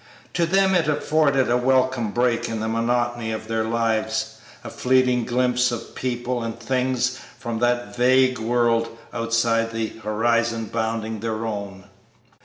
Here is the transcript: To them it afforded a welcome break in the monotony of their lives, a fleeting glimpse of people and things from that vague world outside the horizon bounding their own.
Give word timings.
To 0.33 0.47
them 0.47 0.73
it 0.73 0.87
afforded 0.87 1.47
a 1.51 1.57
welcome 1.57 2.09
break 2.09 2.49
in 2.49 2.59
the 2.59 2.67
monotony 2.67 3.31
of 3.31 3.47
their 3.47 3.63
lives, 3.63 4.37
a 4.63 4.71
fleeting 4.71 5.25
glimpse 5.25 5.71
of 5.71 5.93
people 5.93 6.41
and 6.41 6.59
things 6.59 7.19
from 7.37 7.59
that 7.59 7.95
vague 7.95 8.39
world 8.39 8.97
outside 9.13 9.69
the 9.71 9.89
horizon 9.99 10.65
bounding 10.65 11.19
their 11.19 11.45
own. 11.45 11.83